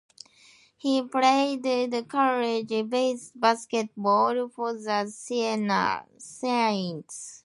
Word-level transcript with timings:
He 0.77 1.03
played 1.07 1.61
college 2.09 3.17
basketball 3.35 4.49
for 4.49 4.73
the 4.73 5.05
Siena 5.11 6.07
Saints. 6.17 7.39